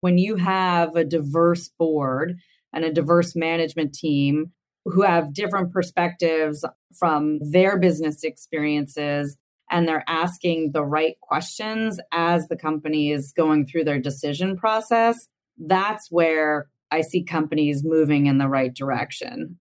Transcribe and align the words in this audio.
when 0.00 0.18
you 0.18 0.36
have 0.36 0.96
a 0.96 1.04
diverse 1.04 1.70
board 1.78 2.38
and 2.72 2.84
a 2.84 2.92
diverse 2.92 3.34
management 3.34 3.94
team 3.94 4.52
who 4.84 5.02
have 5.02 5.34
different 5.34 5.72
perspectives 5.72 6.64
from 6.98 7.38
their 7.50 7.78
business 7.78 8.24
experiences 8.24 9.36
and 9.70 9.86
they're 9.86 10.04
asking 10.08 10.72
the 10.72 10.84
right 10.84 11.16
questions 11.20 12.00
as 12.12 12.48
the 12.48 12.56
company 12.56 13.12
is 13.12 13.32
going 13.32 13.66
through 13.66 13.84
their 13.84 14.00
decision 14.00 14.56
process, 14.56 15.28
that's 15.58 16.08
where 16.10 16.68
I 16.90 17.02
see 17.02 17.22
companies 17.22 17.84
moving 17.84 18.26
in 18.26 18.38
the 18.38 18.48
right 18.48 18.74
direction. 18.74 19.58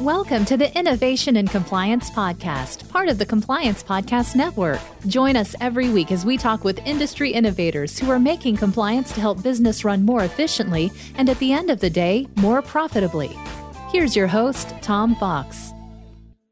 Welcome 0.00 0.44
to 0.44 0.56
the 0.56 0.72
Innovation 0.78 1.34
and 1.38 1.50
Compliance 1.50 2.08
Podcast, 2.08 2.88
part 2.88 3.08
of 3.08 3.18
the 3.18 3.26
Compliance 3.26 3.82
Podcast 3.82 4.36
Network. 4.36 4.78
Join 5.08 5.34
us 5.34 5.56
every 5.60 5.88
week 5.88 6.12
as 6.12 6.24
we 6.24 6.36
talk 6.36 6.62
with 6.62 6.78
industry 6.86 7.32
innovators 7.32 7.98
who 7.98 8.08
are 8.08 8.20
making 8.20 8.58
compliance 8.58 9.10
to 9.14 9.20
help 9.20 9.42
business 9.42 9.84
run 9.84 10.04
more 10.04 10.22
efficiently 10.22 10.92
and 11.16 11.28
at 11.28 11.36
the 11.40 11.52
end 11.52 11.68
of 11.68 11.80
the 11.80 11.90
day, 11.90 12.28
more 12.36 12.62
profitably. 12.62 13.36
Here's 13.90 14.14
your 14.14 14.28
host, 14.28 14.72
Tom 14.82 15.16
Fox. 15.16 15.72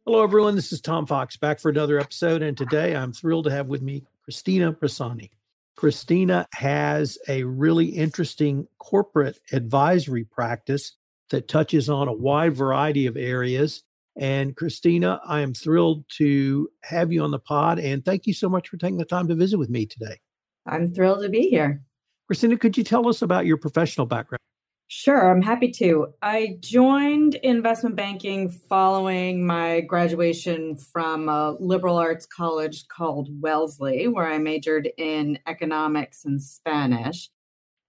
Hello, 0.05 0.25
everyone. 0.25 0.57
This 0.57 0.73
is 0.73 0.81
Tom 0.81 1.07
Fox 1.07 1.37
back 1.37 1.61
for 1.61 1.69
another 1.69 2.01
episode. 2.01 2.43
And 2.43 2.59
today 2.59 2.97
I'm 2.97 3.13
thrilled 3.13 3.45
to 3.45 3.53
have 3.53 3.69
with 3.69 3.81
me 3.81 4.03
Christina 4.25 4.73
Bressani. 4.73 5.31
Christina 5.77 6.49
has 6.53 7.17
a 7.29 7.45
really 7.45 7.87
interesting 7.87 8.67
corporate 8.79 9.39
advisory 9.53 10.25
practice 10.25 10.97
that 11.31 11.49
touches 11.49 11.89
on 11.89 12.09
a 12.09 12.13
wide 12.13 12.55
variety 12.55 13.07
of 13.07 13.17
areas. 13.17 13.83
And 14.19 14.57
Christina, 14.57 15.21
I 15.27 15.41
am 15.41 15.53
thrilled 15.53 16.05
to 16.17 16.69
have 16.83 17.13
you 17.13 17.23
on 17.23 17.31
the 17.31 17.39
pod. 17.39 17.79
And 17.79 18.05
thank 18.05 18.27
you 18.27 18.33
so 18.33 18.49
much 18.49 18.69
for 18.69 18.77
taking 18.77 18.97
the 18.97 19.05
time 19.05 19.29
to 19.29 19.35
visit 19.35 19.59
with 19.59 19.69
me 19.69 19.87
today. 19.87 20.19
I'm 20.67 20.93
thrilled 20.93 21.23
to 21.23 21.29
be 21.29 21.49
here. 21.49 21.83
Christina, 22.27 22.57
could 22.57 22.77
you 22.77 22.85
tell 22.85 23.09
us 23.09 23.23
about 23.23 23.47
your 23.47 23.57
professional 23.57 24.07
background? 24.07 24.41
Sure, 24.89 25.31
I'm 25.31 25.43
happy 25.43 25.73
to. 25.73 26.15
I 26.23 26.59
joined 26.61 27.35
investment 27.37 27.97
banking 27.97 28.49
following 28.49 29.45
my 29.45 29.81
graduation 29.81 30.77
from 30.77 31.29
a 31.29 31.57
liberal 31.59 31.97
arts 31.97 32.25
college 32.25 32.87
called 32.87 33.29
Wellesley, 33.41 34.07
where 34.07 34.27
I 34.27 34.39
majored 34.39 34.89
in 34.97 35.41
economics 35.49 36.25
and 36.25 36.41
Spanish. 36.41 37.31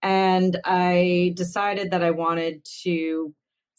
And 0.02 0.60
I 0.64 1.34
decided 1.36 1.92
that 1.92 2.04
I 2.04 2.12
wanted 2.12 2.66
to 2.84 3.34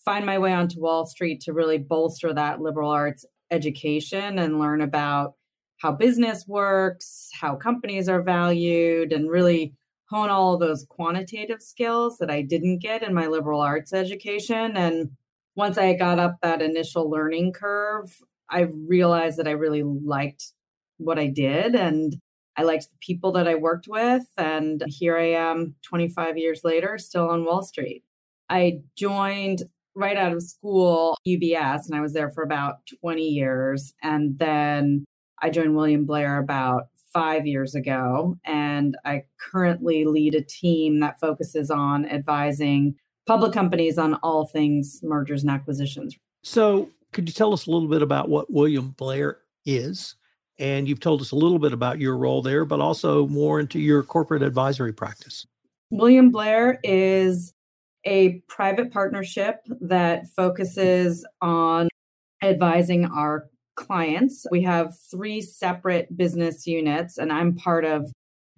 find 0.05 0.27
my 0.27 0.39
way 0.39 0.53
onto 0.53 0.81
Wall 0.81 1.07
Street 1.07 1.41
to 1.43 1.53
really 1.53 1.79
bolster 1.79 2.33
that 2.33 2.61
liberal 2.61 2.91
arts 2.91 3.25
education 3.51 4.39
and 4.39 4.59
learn 4.59 4.81
about 4.81 5.35
how 5.79 5.93
business 5.93 6.47
works, 6.47 7.31
how 7.33 7.55
companies 7.55 8.09
are 8.09 8.23
valued, 8.23 9.13
and 9.13 9.31
really 9.31 9.75
hone 10.11 10.31
all 10.31 10.59
those 10.59 10.87
quantitative 10.89 11.63
skills 11.63 12.19
that 12.19 12.31
I 12.31 12.43
didn't 12.43 12.79
get 12.79 13.03
in 13.03 13.15
my 13.15 13.27
liberal 13.27 13.61
arts 13.61 13.93
education. 13.93 14.77
And 14.77 15.11
once 15.55 15.79
I 15.79 15.93
got 15.95 16.19
up 16.19 16.37
that 16.43 16.63
initial 16.63 17.11
learning 17.11 17.53
curve, 17.53 18.17
I 18.51 18.69
realized 18.89 19.39
that 19.39 19.49
I 19.49 19.53
really 19.53 19.83
liked 19.83 20.53
what 20.97 21.19
I 21.19 21.27
did 21.27 21.75
and 21.75 22.17
I 22.59 22.65
liked 22.65 22.91
the 22.91 22.97
people 23.01 23.31
that 23.33 23.47
I 23.47 23.55
worked 23.55 23.87
with. 23.87 24.25
And 24.37 24.83
here 24.89 25.17
I 25.17 25.31
am 25.31 25.77
25 25.83 26.37
years 26.37 26.63
later, 26.65 26.99
still 26.99 27.31
on 27.31 27.45
Wall 27.45 27.63
Street. 27.63 28.03
I 28.51 28.81
joined 28.97 29.63
right 29.95 30.17
out 30.17 30.33
of 30.33 30.43
school 30.43 31.17
UBS 31.27 31.87
and 31.87 31.95
I 31.95 32.01
was 32.01 32.13
there 32.13 32.31
for 32.31 32.43
about 32.43 32.79
20 33.01 33.23
years. 33.23 33.95
And 34.03 34.39
then 34.39 35.05
I 35.41 35.51
joined 35.51 35.77
William 35.77 36.05
Blair 36.05 36.39
about 36.39 36.89
five 37.13 37.47
years 37.47 37.77
ago. 37.77 38.37
And 38.45 38.97
I 39.05 39.23
currently 39.39 40.05
lead 40.05 40.35
a 40.35 40.43
team 40.43 40.99
that 40.99 41.21
focuses 41.21 41.71
on 41.71 42.07
advising 42.07 42.97
public 43.27 43.53
companies 43.53 43.99
on 43.99 44.15
all 44.15 44.47
things 44.47 44.99
mergers 45.03 45.43
and 45.43 45.51
acquisitions. 45.51 46.17
So, 46.43 46.91
could 47.13 47.29
you 47.29 47.33
tell 47.33 47.53
us 47.53 47.67
a 47.67 47.71
little 47.71 47.89
bit 47.89 48.03
about 48.03 48.29
what 48.29 48.53
William 48.53 48.91
Blair 48.91 49.39
is? 49.65 50.17
And 50.59 50.89
you've 50.89 51.01
told 51.01 51.21
us 51.21 51.31
a 51.31 51.37
little 51.37 51.59
bit 51.59 51.73
about 51.73 52.01
your 52.01 52.17
role 52.17 52.43
there, 52.43 52.65
but 52.65 52.81
also 52.81 53.27
more 53.29 53.61
into 53.61 53.79
your 53.79 54.03
corporate 54.03 54.43
advisory 54.43 54.93
practice. 54.93 55.47
William 55.91 56.31
Blair 56.31 56.81
is 56.83 57.53
a 58.05 58.43
private 58.49 58.93
partnership 58.93 59.61
that 59.81 60.27
focuses 60.35 61.27
on 61.41 61.89
advising 62.43 63.05
our 63.07 63.49
clients. 63.77 64.47
We 64.51 64.63
have 64.63 64.93
three 65.11 65.41
separate 65.41 66.17
business 66.17 66.67
units, 66.67 67.19
and 67.19 67.33
I'm 67.33 67.55
part 67.55 67.85
of 67.85 68.11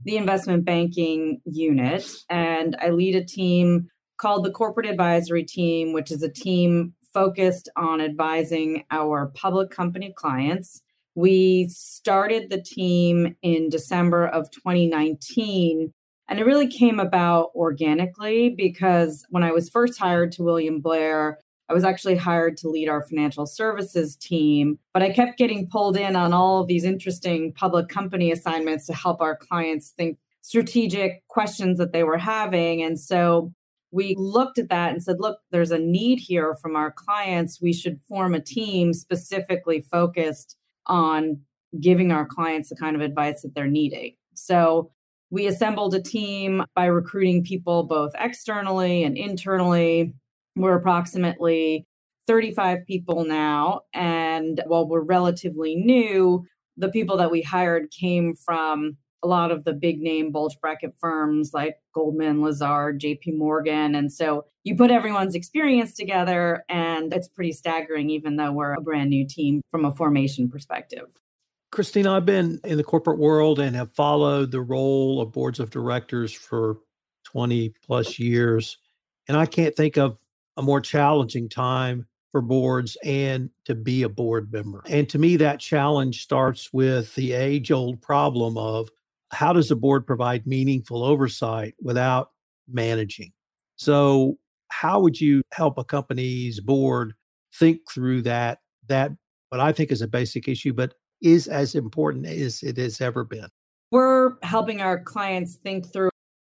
the 0.05 0.17
investment 0.17 0.65
banking 0.65 1.41
unit. 1.45 2.11
And 2.31 2.77
I 2.81 2.91
lead 2.91 3.15
a 3.15 3.25
team 3.25 3.89
called 4.19 4.45
the 4.45 4.51
Corporate 4.51 4.87
Advisory 4.87 5.45
Team, 5.45 5.93
which 5.93 6.11
is 6.11 6.23
a 6.23 6.29
team 6.29 6.95
focused 7.13 7.69
on 7.77 8.01
advising 8.01 8.85
our 8.91 9.27
public 9.35 9.71
company 9.71 10.13
clients. 10.17 10.83
We 11.21 11.69
started 11.69 12.49
the 12.49 12.63
team 12.63 13.37
in 13.43 13.69
December 13.69 14.27
of 14.27 14.51
2019. 14.51 15.93
And 16.29 16.39
it 16.39 16.47
really 16.47 16.67
came 16.67 16.99
about 16.99 17.51
organically 17.55 18.55
because 18.57 19.27
when 19.29 19.43
I 19.43 19.51
was 19.51 19.69
first 19.69 19.99
hired 19.99 20.33
to 20.33 20.43
William 20.43 20.81
Blair, 20.81 21.39
I 21.69 21.75
was 21.75 21.85
actually 21.85 22.17
hired 22.17 22.57
to 22.59 22.71
lead 22.71 22.89
our 22.89 23.03
financial 23.03 23.45
services 23.45 24.17
team, 24.17 24.79
but 24.95 25.03
I 25.03 25.11
kept 25.11 25.37
getting 25.37 25.69
pulled 25.69 25.99
in 25.99 26.17
on 26.17 26.33
all 26.33 26.63
of 26.63 26.69
these 26.69 26.85
interesting 26.85 27.53
public 27.53 27.91
company 27.91 28.33
assignments 28.33 28.87
to 28.87 28.95
help 28.95 29.21
our 29.21 29.37
clients 29.37 29.91
think 29.91 30.17
strategic 30.41 31.29
questions 31.29 31.77
that 31.77 31.93
they 31.93 32.03
were 32.03 32.17
having. 32.17 32.83
And 32.83 32.99
so 32.99 33.53
we 33.91 34.15
looked 34.17 34.59
at 34.59 34.71
that 34.71 34.93
and 34.93 35.03
said, 35.03 35.17
look, 35.19 35.41
there's 35.51 35.71
a 35.71 35.79
need 35.79 36.19
here 36.19 36.55
from 36.55 36.77
our 36.77 36.91
clients. 36.91 37.61
We 37.61 37.75
should 37.75 38.01
form 38.09 38.35
a 38.35 38.41
team 38.41 38.95
specifically 38.95 39.83
focused 39.83 40.57
on 40.87 41.41
giving 41.81 42.13
our 42.13 42.27
clients 42.27 42.69
the 42.69 42.77
kind 42.77 42.97
of 42.97 43.03
advice 43.03 43.43
that 43.43 43.55
they're 43.55 43.67
needing. 43.67 44.15
So 44.35 44.91
we 45.31 45.47
assembled 45.47 45.95
a 45.95 46.03
team 46.03 46.65
by 46.75 46.87
recruiting 46.87 47.45
people 47.45 47.85
both 47.85 48.13
externally 48.19 49.05
and 49.05 49.17
internally 49.17 50.15
we're 50.57 50.77
approximately 50.77 51.87
35 52.27 52.87
people 52.87 53.25
now. 53.25 53.83
And 53.95 54.63
while 54.67 54.89
we're 54.89 55.01
relatively 55.01 55.75
new, 55.77 56.45
the 56.77 56.89
people 56.89 57.17
that 57.19 57.31
we 57.31 57.43
hired 57.43 57.91
came 57.91 58.35
from 58.35 58.97
a 59.23 59.29
lot 59.29 59.51
of 59.51 59.65
the 59.65 59.73
big 59.73 60.01
name 60.01 60.33
bulge 60.33 60.59
bracket 60.61 60.95
firms 60.99 61.53
like 61.53 61.77
Goldman, 61.95 62.43
Lazard, 62.43 63.01
JP 63.01 63.37
Morgan. 63.37 63.95
And 63.95 64.11
so 64.13 64.47
you 64.65 64.77
put 64.77 64.91
everyone's 64.91 65.35
experience 65.35 65.95
together, 65.95 66.65
and 66.69 67.13
it's 67.13 67.29
pretty 67.29 67.53
staggering, 67.53 68.11
even 68.11 68.37
though 68.37 68.53
we're 68.53 68.75
a 68.75 68.81
brand 68.81 69.11
new 69.11 69.27
team 69.27 69.63
from 69.71 69.85
a 69.85 69.95
formation 69.95 70.49
perspective. 70.49 71.07
Christina, 71.73 72.13
I've 72.13 72.27
been 72.27 72.61
in 72.65 72.77
the 72.77 72.85
corporate 72.85 73.19
world 73.19 73.61
and 73.61 73.77
have 73.77 73.95
followed 73.95 74.51
the 74.51 74.61
role 74.61 75.21
of 75.21 75.33
boards 75.33 75.61
of 75.61 75.71
directors 75.71 76.33
for 76.33 76.79
20 77.25 77.73
plus 77.87 78.19
years. 78.19 78.77
And 79.29 79.37
I 79.37 79.47
can't 79.47 79.77
think 79.77 79.97
of 79.97 80.19
a 80.57 80.63
more 80.63 80.81
challenging 80.81 81.49
time 81.49 82.07
for 82.33 82.41
boards 82.41 82.97
and 83.05 83.51
to 83.65 83.75
be 83.75 84.03
a 84.03 84.09
board 84.09 84.53
member. 84.53 84.83
And 84.89 85.09
to 85.11 85.19
me, 85.19 85.37
that 85.37 85.61
challenge 85.61 86.23
starts 86.23 86.73
with 86.73 87.15
the 87.15 87.33
age 87.33 87.71
old 87.71 88.03
problem 88.03 88.59
of 88.59 88.89
how 89.33 89.53
does 89.53 89.69
the 89.69 89.77
board 89.77 90.07
provide 90.07 90.47
meaningful 90.47 91.05
oversight 91.05 91.75
without 91.81 92.31
managing? 92.69 93.33
So, 93.77 94.39
how 94.69 95.01
would 95.01 95.21
you 95.21 95.43
help 95.53 95.79
a 95.79 95.85
company's 95.85 96.61
board 96.61 97.15
think 97.55 97.81
through 97.91 98.23
that? 98.23 98.59
That, 98.89 99.13
what 99.51 99.61
I 99.61 99.73
think 99.73 99.91
is 99.91 100.03
a 100.03 100.09
basic 100.09 100.49
issue, 100.49 100.73
but 100.73 100.95
is 101.23 101.49
as 101.49 101.75
important 101.75 102.27
as 102.27 102.63
it 102.63 102.77
has 102.77 103.01
ever 103.01 103.25
been. 103.25 103.49
We're 103.91 104.33
helping 104.43 104.81
our 104.81 105.03
clients 105.03 105.57
think 105.57 105.93
through 105.93 106.11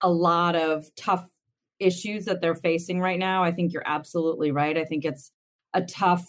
a 0.01 0.09
lot 0.09 0.55
of 0.55 0.85
tough 0.95 1.27
issues 1.79 2.25
that 2.25 2.41
they're 2.41 2.55
facing 2.55 2.99
right 2.99 3.19
now. 3.19 3.43
I 3.43 3.51
think 3.51 3.73
you're 3.73 3.87
absolutely 3.87 4.51
right. 4.51 4.77
I 4.77 4.85
think 4.85 5.05
it's 5.05 5.31
a 5.73 5.81
tough 5.81 6.25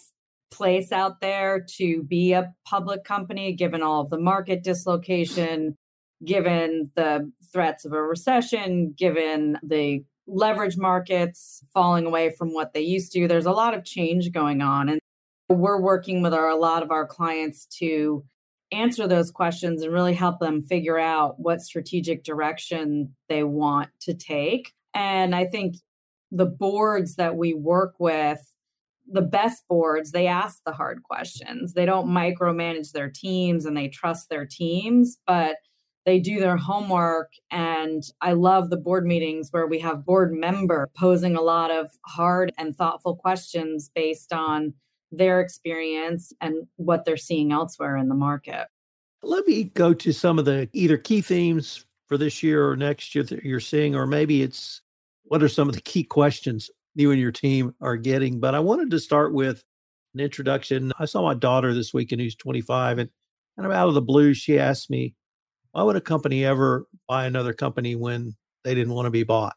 place 0.51 0.91
out 0.91 1.19
there 1.19 1.65
to 1.77 2.03
be 2.03 2.33
a 2.33 2.53
public 2.65 3.03
company 3.03 3.53
given 3.53 3.81
all 3.81 4.01
of 4.01 4.09
the 4.09 4.19
market 4.19 4.63
dislocation, 4.63 5.75
given 6.25 6.91
the 6.95 7.31
threats 7.51 7.85
of 7.85 7.93
a 7.93 8.01
recession, 8.01 8.93
given 8.97 9.57
the 9.63 10.03
leverage 10.27 10.77
markets 10.77 11.61
falling 11.73 12.05
away 12.05 12.33
from 12.37 12.53
what 12.53 12.73
they 12.73 12.81
used 12.81 13.11
to. 13.11 13.27
There's 13.27 13.45
a 13.45 13.51
lot 13.51 13.73
of 13.73 13.83
change 13.83 14.31
going 14.31 14.61
on 14.61 14.87
and 14.87 14.99
we're 15.49 15.81
working 15.81 16.21
with 16.21 16.33
our 16.33 16.49
a 16.49 16.55
lot 16.55 16.81
of 16.81 16.91
our 16.91 17.05
clients 17.05 17.65
to 17.79 18.23
answer 18.71 19.05
those 19.05 19.29
questions 19.29 19.83
and 19.83 19.91
really 19.91 20.13
help 20.13 20.39
them 20.39 20.61
figure 20.61 20.97
out 20.97 21.39
what 21.39 21.61
strategic 21.61 22.23
direction 22.23 23.13
they 23.27 23.43
want 23.43 23.89
to 24.01 24.13
take 24.13 24.73
and 24.93 25.35
I 25.35 25.45
think 25.45 25.75
the 26.31 26.45
boards 26.45 27.15
that 27.15 27.35
we 27.35 27.53
work 27.53 27.95
with, 27.99 28.41
the 29.11 29.21
best 29.21 29.63
boards, 29.67 30.11
they 30.11 30.27
ask 30.27 30.59
the 30.65 30.71
hard 30.71 31.03
questions. 31.03 31.73
They 31.73 31.85
don't 31.85 32.07
micromanage 32.07 32.91
their 32.91 33.09
teams 33.09 33.65
and 33.65 33.75
they 33.75 33.87
trust 33.87 34.29
their 34.29 34.45
teams, 34.45 35.17
but 35.27 35.57
they 36.05 36.19
do 36.19 36.39
their 36.39 36.57
homework 36.57 37.31
and 37.51 38.03
i 38.21 38.33
love 38.33 38.69
the 38.69 38.77
board 38.77 39.05
meetings 39.05 39.49
where 39.51 39.67
we 39.67 39.79
have 39.79 40.05
board 40.05 40.33
member 40.33 40.89
posing 40.97 41.35
a 41.35 41.41
lot 41.41 41.71
of 41.71 41.89
hard 42.05 42.51
and 42.57 42.75
thoughtful 42.75 43.15
questions 43.15 43.89
based 43.95 44.33
on 44.33 44.73
their 45.17 45.39
experience 45.39 46.33
and 46.41 46.67
what 46.75 47.05
they're 47.05 47.17
seeing 47.17 47.51
elsewhere 47.51 47.95
in 47.95 48.09
the 48.09 48.15
market. 48.15 48.67
Let 49.21 49.47
me 49.47 49.65
go 49.65 49.93
to 49.93 50.11
some 50.11 50.39
of 50.39 50.45
the 50.45 50.69
either 50.73 50.97
key 50.97 51.21
themes 51.21 51.85
for 52.07 52.17
this 52.17 52.43
year 52.43 52.67
or 52.67 52.75
next 52.75 53.15
year 53.15 53.23
that 53.23 53.43
you're 53.43 53.59
seeing 53.59 53.95
or 53.95 54.05
maybe 54.05 54.41
it's 54.41 54.81
what 55.23 55.41
are 55.41 55.49
some 55.49 55.69
of 55.69 55.75
the 55.75 55.81
key 55.81 56.03
questions 56.03 56.69
you 56.95 57.11
and 57.11 57.21
your 57.21 57.31
team 57.31 57.73
are 57.79 57.95
getting? 57.95 58.39
But 58.39 58.55
i 58.55 58.59
wanted 58.59 58.91
to 58.91 58.99
start 58.99 59.33
with 59.33 59.63
an 60.13 60.19
introduction. 60.19 60.91
I 60.99 61.05
saw 61.05 61.23
my 61.23 61.33
daughter 61.33 61.73
this 61.73 61.93
weekend 61.93 62.21
who's 62.21 62.35
25 62.35 62.99
and 62.99 63.09
kind 63.57 63.65
of 63.65 63.71
out 63.71 63.87
of 63.87 63.93
the 63.93 64.01
blue 64.01 64.33
she 64.33 64.59
asked 64.59 64.89
me 64.89 65.15
why 65.73 65.83
would 65.83 65.95
a 65.95 66.01
company 66.01 66.45
ever 66.45 66.87
buy 67.07 67.25
another 67.25 67.51
company 67.51 67.95
when 67.95 68.35
they 68.63 68.73
didn't 68.73 68.93
want 68.93 69.07
to 69.07 69.11
be 69.11 69.23
bought? 69.23 69.55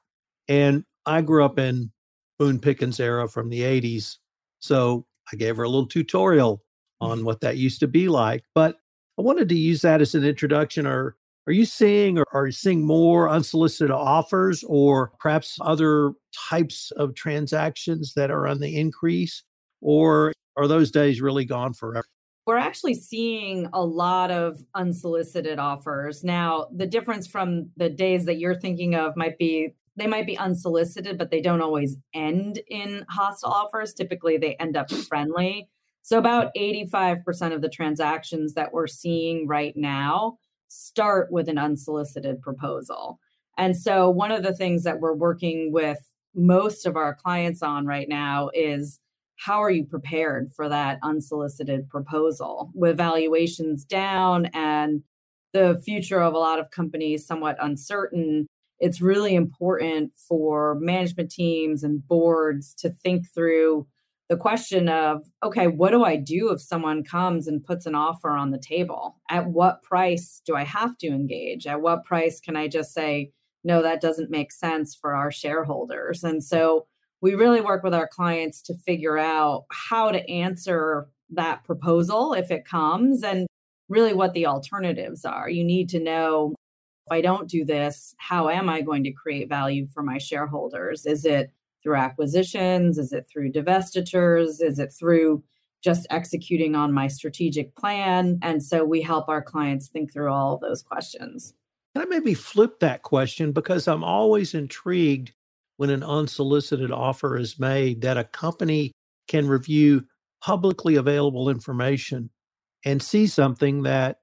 And 0.49 0.85
I 1.05 1.21
grew 1.21 1.45
up 1.45 1.59
in 1.59 1.93
Boone 2.39 2.59
Pickens 2.59 2.99
era 2.99 3.29
from 3.29 3.51
the 3.51 3.61
80s. 3.61 4.17
So 4.59 5.07
I 5.33 5.37
gave 5.37 5.57
her 5.57 5.63
a 5.63 5.69
little 5.69 5.87
tutorial 5.87 6.63
on 7.01 7.19
mm-hmm. 7.19 7.27
what 7.27 7.41
that 7.43 7.59
used 7.59 7.81
to 7.81 7.87
be 7.87 8.09
like. 8.09 8.45
But 8.55 8.77
I 9.19 9.23
wanted 9.23 9.49
to 9.51 9.55
use 9.57 9.83
that 9.83 10.01
as 10.01 10.15
an 10.15 10.25
introduction. 10.25 10.87
Or 10.87 11.17
are 11.47 11.53
you 11.53 11.67
seeing 11.67 12.19
or 12.19 12.27
are 12.33 12.47
you 12.47 12.53
seeing 12.53 12.85
more 12.85 13.29
unsolicited 13.29 13.91
offers 13.91 14.65
or 14.67 15.13
perhaps 15.21 15.59
other 15.61 16.13
types 16.35 16.93
of 16.93 17.15
transactions 17.15 18.15
that 18.15 18.31
are 18.31 18.47
on 18.47 18.61
the 18.61 18.77
increase? 18.77 19.43
Or 19.83 20.33
are 20.57 20.67
those 20.67 20.91
days 20.91 21.21
really 21.21 21.45
gone 21.45 21.75
forever? 21.75 22.07
We're 22.47 22.57
actually 22.57 22.95
seeing 22.95 23.69
a 23.73 23.85
lot 23.85 24.31
of 24.31 24.65
unsolicited 24.75 25.59
offers. 25.59 26.23
Now, 26.23 26.69
the 26.75 26.87
difference 26.87 27.27
from 27.27 27.71
the 27.77 27.91
days 27.91 28.25
that 28.27 28.39
you're 28.39 28.59
thinking 28.59 28.95
of 28.95 29.17
might 29.17 29.37
be 29.37 29.75
they 29.99 30.07
might 30.07 30.27
be 30.27 30.37
unsolicited, 30.37 31.17
but 31.17 31.31
they 31.31 31.41
don't 31.41 31.63
always 31.63 31.97
end 32.13 32.61
in 32.69 33.07
hostile 33.09 33.51
offers. 33.51 33.95
Typically, 33.95 34.37
they 34.37 34.55
end 34.57 34.77
up 34.77 34.91
friendly. 35.09 35.69
So, 36.03 36.19
about 36.19 36.55
85% 36.55 37.55
of 37.55 37.63
the 37.63 37.69
transactions 37.69 38.55
that 38.55 38.73
we're 38.73 38.87
seeing 38.87 39.49
right 39.49 39.77
now 39.77 40.39
start 40.69 41.33
with 41.33 41.49
an 41.49 41.59
unsolicited 41.59 42.43
proposal. 42.43 43.19
And 43.59 43.77
so, 43.77 44.11
one 44.11 44.31
of 44.31 44.43
the 44.43 44.55
things 44.55 44.85
that 44.85 45.01
we're 45.01 45.15
working 45.15 45.73
with 45.73 45.99
most 46.35 46.87
of 46.87 46.97
our 46.97 47.15
clients 47.15 47.63
on 47.63 47.87
right 47.87 48.09
now 48.09 48.51
is 48.53 49.01
how 49.37 49.63
are 49.63 49.71
you 49.71 49.85
prepared 49.85 50.51
for 50.55 50.69
that 50.69 50.99
unsolicited 51.03 51.89
proposal 51.89 52.71
with 52.75 52.97
valuations 52.97 53.85
down 53.85 54.47
and 54.47 55.03
the 55.53 55.81
future 55.85 56.21
of 56.21 56.35
a 56.35 56.39
lot 56.39 56.59
of 56.59 56.71
companies 56.71 57.27
somewhat 57.27 57.57
uncertain? 57.61 58.47
It's 58.79 59.01
really 59.01 59.35
important 59.35 60.13
for 60.29 60.77
management 60.81 61.31
teams 61.31 61.83
and 61.83 62.07
boards 62.07 62.75
to 62.79 62.91
think 62.91 63.27
through 63.33 63.87
the 64.29 64.37
question 64.37 64.89
of 64.89 65.23
okay 65.45 65.69
what 65.69 65.91
do 65.93 66.03
i 66.03 66.17
do 66.17 66.51
if 66.51 66.61
someone 66.61 67.05
comes 67.05 67.47
and 67.47 67.65
puts 67.65 67.87
an 67.87 67.95
offer 67.95 68.31
on 68.31 68.51
the 68.51 68.59
table? 68.59 69.17
At 69.31 69.47
what 69.47 69.83
price 69.83 70.43
do 70.45 70.57
i 70.57 70.65
have 70.65 70.99
to 70.99 71.09
engage? 71.09 71.67
At 71.67 71.81
what 71.81 72.05
price 72.05 72.41
can 72.41 72.57
i 72.57 72.69
just 72.69 72.93
say 72.93 73.31
no 73.65 73.83
that 73.83 74.01
doesn't 74.01 74.31
make 74.31 74.53
sense 74.53 74.95
for 74.95 75.15
our 75.15 75.31
shareholders? 75.31 76.25
And 76.25 76.43
so 76.43 76.87
we 77.21 77.35
really 77.35 77.61
work 77.61 77.83
with 77.83 77.95
our 77.95 78.09
clients 78.09 78.61
to 78.63 78.75
figure 78.75 79.19
out 79.19 79.65
how 79.71 80.11
to 80.11 80.29
answer 80.31 81.09
that 81.31 81.65
proposal 81.65 82.35
if 82.35 82.51
it 82.51 82.65
comes 82.65 83.23
and 83.23 83.47
really 83.89 84.13
what 84.13 84.33
the 84.33 84.47
alternatives 84.47 85.25
are. 85.25 85.49
You 85.49 85.65
need 85.65 85.89
to 85.91 86.01
know 86.01 86.55
if 87.07 87.13
I 87.13 87.21
don't 87.21 87.49
do 87.49 87.65
this, 87.65 88.15
how 88.19 88.49
am 88.49 88.69
I 88.69 88.83
going 88.83 89.05
to 89.05 89.13
create 89.13 89.49
value 89.49 89.87
for 89.87 90.03
my 90.03 90.19
shareholders? 90.19 91.07
Is 91.07 91.25
it 91.25 91.53
through 91.83 91.97
acquisitions? 91.97 92.99
Is 92.99 93.13
it 93.13 93.29
through 93.29 93.53
divestitures? 93.53 94.61
Is 94.61 94.81
it 94.81 94.93
through 94.93 95.43
just 95.83 96.07
executing 96.11 96.75
on 96.75 96.93
my 96.93 97.07
strategic 97.07 97.77
plan? 97.77 98.41
And 98.43 98.61
so 98.61 98.85
we 98.85 99.03
help 99.03 99.29
our 99.29 99.43
clients 99.43 99.87
think 99.87 100.13
through 100.13 100.33
all 100.33 100.55
of 100.55 100.61
those 100.61 100.83
questions. 100.83 101.55
Can 101.95 102.03
I 102.03 102.07
maybe 102.07 102.35
flip 102.35 102.81
that 102.81 103.03
question? 103.03 103.53
Because 103.53 103.87
I'm 103.87 104.03
always 104.03 104.53
intrigued 104.53 105.33
when 105.77 105.91
an 105.91 106.03
unsolicited 106.03 106.91
offer 106.91 107.37
is 107.37 107.59
made 107.59 108.03
that 108.03 108.17
a 108.17 108.25
company 108.25 108.93
can 109.29 109.49
review 109.49 110.05
publicly 110.43 110.97
available 110.97 111.49
information 111.49 112.31
and 112.85 113.03
see 113.03 113.27
something 113.27 113.83
that 113.83 114.19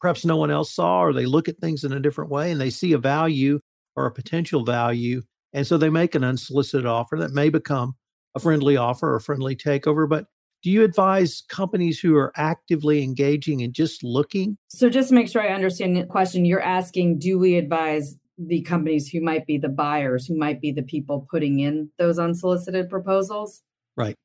perhaps 0.00 0.24
no 0.24 0.36
one 0.36 0.50
else 0.50 0.72
saw, 0.72 1.02
or 1.02 1.12
they 1.12 1.26
look 1.26 1.48
at 1.48 1.58
things 1.58 1.84
in 1.84 1.92
a 1.92 2.00
different 2.00 2.30
way 2.30 2.50
and 2.50 2.60
they 2.60 2.70
see 2.70 2.92
a 2.92 2.98
value 2.98 3.58
or 3.94 4.06
a 4.06 4.12
potential 4.12 4.64
value. 4.64 5.22
And 5.52 5.66
so 5.66 5.78
they 5.78 5.90
make 5.90 6.14
an 6.14 6.24
unsolicited 6.24 6.86
offer 6.86 7.16
that 7.18 7.32
may 7.32 7.48
become 7.48 7.94
a 8.34 8.40
friendly 8.40 8.76
offer 8.76 9.12
or 9.12 9.16
a 9.16 9.20
friendly 9.20 9.56
takeover. 9.56 10.08
But 10.08 10.26
do 10.62 10.70
you 10.70 10.82
advise 10.84 11.44
companies 11.48 12.00
who 12.00 12.16
are 12.16 12.32
actively 12.36 13.02
engaging 13.02 13.62
and 13.62 13.72
just 13.72 14.02
looking? 14.02 14.58
So, 14.68 14.88
just 14.88 15.10
to 15.10 15.14
make 15.14 15.28
sure 15.28 15.42
I 15.42 15.54
understand 15.54 15.96
the 15.96 16.04
question, 16.04 16.44
you're 16.44 16.62
asking 16.62 17.18
do 17.18 17.38
we 17.38 17.56
advise 17.56 18.16
the 18.38 18.62
companies 18.62 19.08
who 19.08 19.20
might 19.20 19.46
be 19.46 19.58
the 19.58 19.68
buyers, 19.68 20.26
who 20.26 20.36
might 20.36 20.60
be 20.60 20.72
the 20.72 20.82
people 20.82 21.26
putting 21.30 21.60
in 21.60 21.90
those 21.98 22.18
unsolicited 22.18 22.90
proposals? 22.90 23.62
Right. 23.96 24.16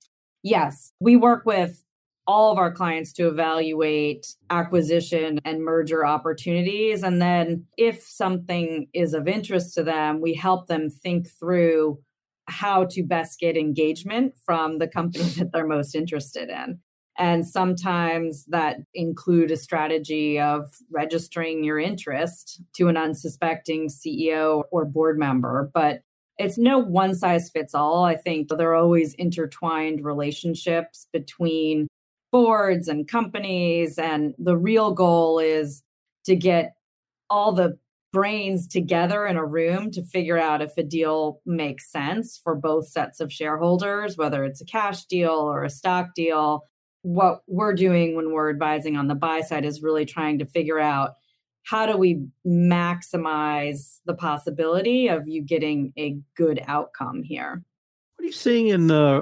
Yes. 0.44 0.92
We 1.00 1.16
work 1.16 1.46
with 1.46 1.84
all 2.28 2.52
of 2.52 2.58
our 2.58 2.72
clients 2.72 3.13
to 3.13 3.28
evaluate 3.28 4.36
acquisition 4.50 5.40
and 5.44 5.63
merger 5.63 6.06
opportunities. 6.06 7.04
And 7.04 7.22
then 7.22 7.66
if 7.78 8.04
something 8.04 8.88
is 8.94 9.13
of 9.13 9.28
interest 9.28 9.74
to 9.75 9.84
them, 9.84 10.22
we 10.22 10.34
help 10.34 10.68
them 10.68 10.90
think 10.90 11.28
through 11.28 12.00
how 12.48 12.86
to 12.86 13.04
best 13.04 13.40
get 13.40 13.58
engagement 13.58 14.36
from 14.46 14.78
the 14.78 14.88
company 14.88 15.24
that 15.38 15.52
they're 15.52 15.68
most 15.68 15.96
interested 15.96 16.50
in. 16.50 16.80
And 17.18 17.46
sometimes 17.46 18.46
that 18.46 18.78
include 18.94 19.52
a 19.52 19.58
strategy 19.58 20.40
of 20.40 20.74
registering 20.90 21.63
your 21.63 21.80
interest 21.80 22.62
to 22.74 22.88
an 22.88 22.98
unsuspecting 22.98 23.90
CEO 23.90 24.63
or 24.72 24.86
board 24.86 25.19
member. 25.19 25.69
But 25.74 26.02
it's 26.38 26.58
no 26.58 26.80
one 26.80 27.13
size 27.13 27.50
fits 27.50 27.75
all. 27.75 28.04
I 28.04 28.16
think 28.16 28.50
there 28.50 28.72
are 28.72 28.75
always 28.75 29.13
intertwined 29.16 30.04
relationships 30.04 31.08
between 31.12 31.88
boards 32.31 32.88
and 32.88 33.08
companies. 33.08 34.00
And 34.00 34.34
the 34.40 34.58
real 34.58 34.92
goal 34.92 35.40
is 35.40 35.84
to 36.25 36.36
get 36.36 36.75
all 37.30 37.52
the 37.52 37.78
brains 38.12 38.68
together 38.68 39.25
in 39.25 39.38
a 39.38 39.46
room 39.46 39.92
to 39.92 40.04
figure 40.04 40.38
out 40.38 40.62
if 40.62 40.78
a 40.78 40.84
deal 40.84 41.42
makes 41.46 41.92
sense 41.92 42.40
for 42.42 42.56
both 42.56 42.88
sets 42.88 43.20
of 43.20 43.32
shareholders, 43.32 44.18
whether 44.18 44.44
it's 44.44 44.62
a 44.62 44.65
cash 44.65 45.06
deal 45.06 45.32
or 45.32 45.63
a 45.63 45.70
stock 45.70 46.13
deal 46.15 46.65
what 47.03 47.41
we're 47.48 47.74
doing 47.74 48.15
when 48.15 48.31
we're 48.31 48.50
advising 48.50 48.96
on 48.96 49.08
the 49.08 49.15
buy 49.15 49.41
side 49.41 49.65
is 49.65 49.81
really 49.81 50.05
trying 50.05 50.39
to 50.39 50.46
figure 50.46 50.79
out 50.79 51.15
how 51.63 51.86
do 51.86 51.98
we 51.98 52.25
maximize 52.46 54.00
the 54.05 54.13
possibility 54.13 55.08
of 55.08 55.27
you 55.27 55.43
getting 55.43 55.93
a 55.98 56.17
good 56.36 56.62
outcome 56.67 57.24
here. 57.24 57.63
What 58.15 58.24
are 58.24 58.27
you 58.27 58.31
seeing 58.31 58.67
in 58.67 58.88
the 58.88 59.22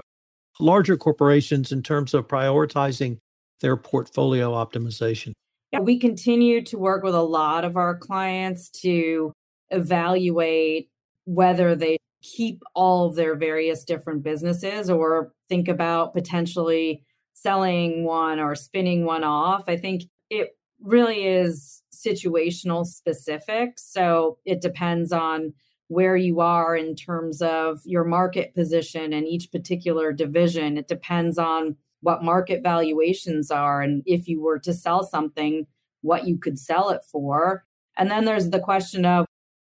larger 0.59 0.98
corporations 0.98 1.71
in 1.71 1.83
terms 1.83 2.13
of 2.13 2.27
prioritizing 2.27 3.17
their 3.62 3.77
portfolio 3.77 4.51
optimization? 4.51 5.33
Yeah, 5.71 5.79
we 5.79 6.00
continue 6.00 6.63
to 6.65 6.77
work 6.77 7.03
with 7.03 7.15
a 7.15 7.21
lot 7.21 7.63
of 7.63 7.77
our 7.77 7.98
clients 7.98 8.69
to 8.81 9.33
evaluate 9.69 10.89
whether 11.25 11.75
they 11.75 11.98
keep 12.21 12.62
all 12.74 13.07
of 13.07 13.15
their 13.15 13.36
various 13.36 13.83
different 13.83 14.24
businesses 14.24 14.89
or 14.89 15.31
think 15.48 15.67
about 15.67 16.13
potentially 16.13 17.03
selling 17.41 18.03
one 18.03 18.39
or 18.39 18.55
spinning 18.55 19.05
one 19.05 19.24
off. 19.24 19.63
I 19.67 19.77
think 19.77 20.03
it 20.29 20.58
really 20.81 21.25
is 21.25 21.81
situational 21.93 22.86
specific. 22.86 23.74
So 23.77 24.38
it 24.46 24.62
depends 24.62 25.12
on 25.12 25.53
where 25.88 26.15
you 26.15 26.39
are 26.39 26.75
in 26.75 26.96
terms 26.96 27.41
of 27.41 27.81
your 27.84 28.03
market 28.03 28.53
position 28.53 29.12
in 29.12 29.25
each 29.25 29.51
particular 29.51 30.13
division. 30.13 30.77
It 30.77 30.88
depends 30.88 31.38
on 31.38 31.75
what 32.01 32.24
market 32.24 32.62
valuations 32.63 33.51
are 33.51 33.81
and 33.81 34.03
if 34.05 34.27
you 34.27 34.41
were 34.41 34.60
to 34.60 34.74
sell 34.74 35.03
something, 35.03 35.65
what 36.01 36.27
you 36.27 36.38
could 36.38 36.58
sell 36.58 36.91
it 36.91 37.01
for. 37.03 37.65
And 37.98 38.10
then 38.10 38.24
there's 38.24 38.51
the 38.51 38.60
question 38.60 39.05
of 39.05 39.25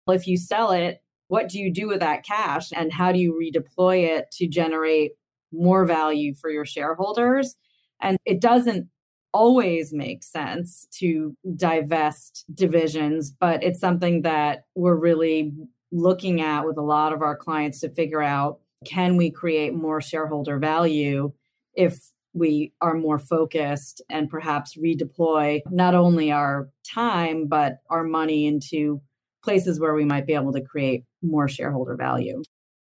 if 0.06 0.26
you 0.26 0.36
sell 0.36 0.70
it, 0.70 1.02
what 1.28 1.48
do 1.48 1.58
you 1.58 1.72
do 1.72 1.88
with 1.88 2.00
that 2.00 2.24
cash 2.24 2.70
and 2.72 2.92
how 2.92 3.12
do 3.12 3.18
you 3.18 3.32
redeploy 3.32 4.04
it 4.04 4.30
to 4.32 4.46
generate 4.46 5.12
more 5.52 5.84
value 5.84 6.34
for 6.34 6.50
your 6.50 6.64
shareholders. 6.64 7.56
And 8.00 8.18
it 8.24 8.40
doesn't 8.40 8.88
always 9.32 9.92
make 9.92 10.22
sense 10.22 10.86
to 10.98 11.34
divest 11.56 12.44
divisions, 12.52 13.30
but 13.30 13.62
it's 13.62 13.78
something 13.78 14.22
that 14.22 14.64
we're 14.74 14.96
really 14.96 15.52
looking 15.92 16.40
at 16.40 16.64
with 16.64 16.76
a 16.76 16.82
lot 16.82 17.12
of 17.12 17.22
our 17.22 17.36
clients 17.36 17.80
to 17.80 17.88
figure 17.90 18.22
out 18.22 18.60
can 18.84 19.16
we 19.16 19.30
create 19.30 19.74
more 19.74 20.00
shareholder 20.00 20.58
value 20.58 21.32
if 21.74 22.10
we 22.32 22.72
are 22.80 22.94
more 22.94 23.18
focused 23.18 24.02
and 24.08 24.30
perhaps 24.30 24.76
redeploy 24.76 25.60
not 25.70 25.94
only 25.94 26.30
our 26.30 26.68
time, 26.84 27.46
but 27.46 27.78
our 27.90 28.04
money 28.04 28.46
into 28.46 29.00
places 29.42 29.80
where 29.80 29.94
we 29.94 30.04
might 30.04 30.26
be 30.26 30.34
able 30.34 30.52
to 30.52 30.60
create 30.60 31.04
more 31.22 31.48
shareholder 31.48 31.96
value. 31.96 32.42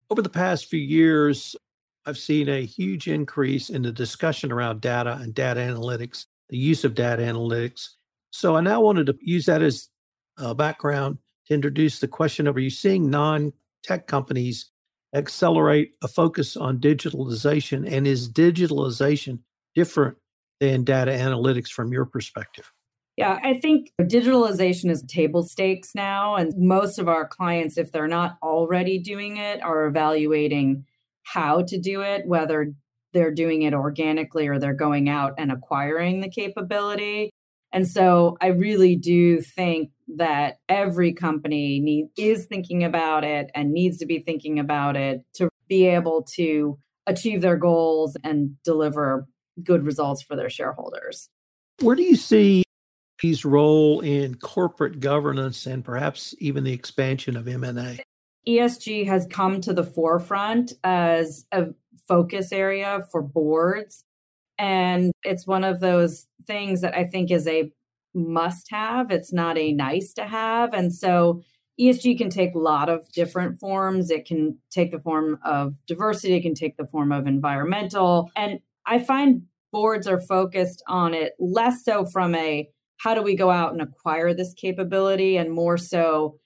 Over 0.09 0.21
the 0.21 0.29
past 0.29 0.69
few 0.69 0.79
years, 0.79 1.55
I've 2.05 2.17
seen 2.17 2.49
a 2.49 2.65
huge 2.65 3.07
increase 3.07 3.69
in 3.69 3.83
the 3.83 3.91
discussion 3.91 4.51
around 4.51 4.81
data 4.81 5.17
and 5.21 5.33
data 5.33 5.61
analytics, 5.61 6.25
the 6.49 6.57
use 6.57 6.83
of 6.83 6.95
data 6.95 7.21
analytics. 7.21 7.89
So 8.31 8.55
I 8.55 8.61
now 8.61 8.81
wanted 8.81 9.07
to 9.07 9.17
use 9.21 9.45
that 9.45 9.61
as 9.61 9.89
a 10.37 10.53
background 10.53 11.19
to 11.47 11.53
introduce 11.53 11.99
the 11.99 12.07
question 12.07 12.47
of 12.47 12.55
are 12.57 12.61
you 12.61 12.69
seeing 12.69 13.09
non 13.09 13.53
tech 13.83 14.07
companies 14.07 14.71
accelerate 15.15 15.95
a 16.01 16.07
focus 16.07 16.57
on 16.57 16.79
digitalization? 16.79 17.89
And 17.89 18.07
is 18.07 18.29
digitalization 18.29 19.39
different 19.75 20.17
than 20.59 20.83
data 20.83 21.11
analytics 21.11 21.69
from 21.69 21.93
your 21.93 22.05
perspective? 22.05 22.71
Yeah, 23.15 23.39
I 23.43 23.59
think 23.59 23.91
digitalization 24.01 24.89
is 24.89 25.03
table 25.03 25.43
stakes 25.43 25.93
now. 25.93 26.35
And 26.35 26.51
most 26.57 26.97
of 26.97 27.07
our 27.07 27.27
clients, 27.27 27.77
if 27.77 27.91
they're 27.91 28.07
not 28.07 28.37
already 28.41 28.97
doing 28.97 29.37
it, 29.37 29.61
are 29.61 29.85
evaluating 29.85 30.85
how 31.23 31.63
to 31.63 31.79
do 31.79 32.01
it, 32.01 32.27
whether 32.27 32.73
they're 33.13 33.33
doing 33.33 33.61
it 33.61 33.73
organically 33.73 34.47
or 34.47 34.59
they're 34.59 34.73
going 34.73 35.09
out 35.09 35.33
and 35.37 35.51
acquiring 35.51 36.21
the 36.21 36.29
capability. 36.29 37.29
And 37.71 37.87
so 37.87 38.37
I 38.41 38.47
really 38.47 38.95
do 38.95 39.41
think 39.41 39.89
that 40.15 40.57
every 40.69 41.13
company 41.13 41.79
need, 41.79 42.07
is 42.17 42.45
thinking 42.45 42.83
about 42.83 43.23
it 43.23 43.49
and 43.55 43.71
needs 43.71 43.97
to 43.97 44.05
be 44.05 44.19
thinking 44.19 44.59
about 44.59 44.95
it 44.95 45.21
to 45.35 45.49
be 45.67 45.87
able 45.87 46.23
to 46.35 46.77
achieve 47.07 47.41
their 47.41 47.57
goals 47.57 48.15
and 48.23 48.55
deliver 48.63 49.27
good 49.63 49.85
results 49.85 50.21
for 50.21 50.35
their 50.35 50.49
shareholders. 50.49 51.29
Where 51.81 51.95
do 51.95 52.03
you 52.03 52.15
see 52.15 52.63
his 53.21 53.45
role 53.45 54.01
in 54.01 54.35
corporate 54.35 54.99
governance 54.99 55.65
and 55.65 55.83
perhaps 55.83 56.35
even 56.39 56.63
the 56.63 56.73
expansion 56.73 57.35
of 57.35 57.47
M&A? 57.47 58.03
ESG 58.47 59.05
has 59.07 59.27
come 59.29 59.61
to 59.61 59.73
the 59.73 59.83
forefront 59.83 60.73
as 60.83 61.45
a 61.51 61.67
focus 62.07 62.51
area 62.51 63.05
for 63.11 63.21
boards. 63.21 64.03
And 64.57 65.11
it's 65.23 65.47
one 65.47 65.63
of 65.63 65.79
those 65.79 66.27
things 66.45 66.81
that 66.81 66.95
I 66.95 67.05
think 67.05 67.31
is 67.31 67.47
a 67.47 67.71
must 68.13 68.69
have. 68.69 69.11
It's 69.11 69.33
not 69.33 69.57
a 69.57 69.73
nice 69.73 70.13
to 70.13 70.25
have. 70.25 70.73
And 70.73 70.93
so 70.93 71.41
ESG 71.79 72.17
can 72.17 72.29
take 72.29 72.53
a 72.53 72.59
lot 72.59 72.89
of 72.89 73.11
different 73.11 73.59
forms. 73.59 74.11
It 74.11 74.25
can 74.25 74.59
take 74.69 74.91
the 74.91 74.99
form 74.99 75.39
of 75.43 75.75
diversity, 75.87 76.35
it 76.35 76.41
can 76.41 76.53
take 76.53 76.77
the 76.77 76.85
form 76.85 77.11
of 77.11 77.25
environmental. 77.25 78.29
And 78.35 78.59
I 78.85 78.99
find 78.99 79.43
boards 79.71 80.07
are 80.07 80.21
focused 80.21 80.83
on 80.87 81.13
it 81.13 81.33
less 81.39 81.83
so 81.83 82.05
from 82.05 82.35
a 82.35 82.69
how 82.97 83.15
do 83.15 83.21
we 83.21 83.35
go 83.35 83.49
out 83.49 83.73
and 83.73 83.81
acquire 83.81 84.33
this 84.33 84.53
capability 84.53 85.35
and 85.35 85.51
more 85.51 85.77
so 85.77 86.37